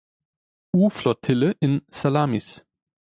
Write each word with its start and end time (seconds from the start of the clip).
U-Flottille 0.75 1.57
in 1.61 1.83
Salamis. 1.91 2.63